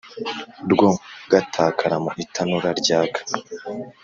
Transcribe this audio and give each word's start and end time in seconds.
rwo 0.71 0.89
gatakara 1.31 1.95
mu 2.03 2.11
itanura 2.23 2.69
ryaka. 2.81 3.21